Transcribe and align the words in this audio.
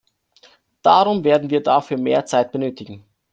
Darum 0.81 1.23
werden 1.23 1.51
wir 1.51 1.61
dafür 1.61 1.95
mehr 1.95 2.25
Zeit 2.25 2.51
benötigen. 2.51 3.05